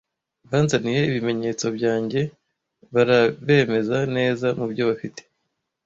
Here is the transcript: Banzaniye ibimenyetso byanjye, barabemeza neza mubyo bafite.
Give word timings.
Banzaniye 0.49 1.01
ibimenyetso 1.09 1.65
byanjye, 1.77 2.21
barabemeza 2.93 3.97
neza 4.15 4.47
mubyo 4.57 4.83
bafite. 4.89 5.21